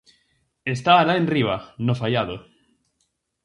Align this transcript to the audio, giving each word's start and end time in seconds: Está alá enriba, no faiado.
Está 0.75 0.91
alá 0.97 1.13
enriba, 1.21 1.57
no 1.85 1.93
faiado. 2.01 2.35